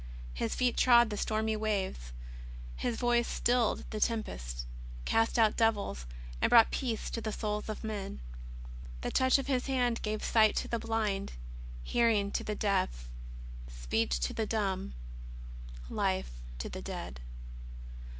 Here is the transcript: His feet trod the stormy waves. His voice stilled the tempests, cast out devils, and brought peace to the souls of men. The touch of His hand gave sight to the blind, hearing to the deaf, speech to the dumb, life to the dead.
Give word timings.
His 0.33 0.55
feet 0.55 0.77
trod 0.77 1.11
the 1.11 1.15
stormy 1.17 1.55
waves. 1.55 2.11
His 2.75 2.97
voice 2.97 3.27
stilled 3.27 3.85
the 3.91 3.99
tempests, 3.99 4.65
cast 5.05 5.37
out 5.37 5.55
devils, 5.55 6.07
and 6.41 6.49
brought 6.49 6.71
peace 6.71 7.07
to 7.11 7.21
the 7.21 7.31
souls 7.31 7.69
of 7.69 7.83
men. 7.83 8.19
The 9.01 9.11
touch 9.11 9.37
of 9.37 9.45
His 9.45 9.67
hand 9.67 10.01
gave 10.01 10.23
sight 10.23 10.55
to 10.55 10.67
the 10.67 10.79
blind, 10.79 11.33
hearing 11.83 12.31
to 12.31 12.43
the 12.43 12.55
deaf, 12.55 13.11
speech 13.67 14.19
to 14.21 14.33
the 14.33 14.47
dumb, 14.47 14.95
life 15.87 16.31
to 16.57 16.67
the 16.67 16.81
dead. 16.81 17.19